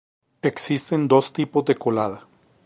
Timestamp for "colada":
1.75-2.25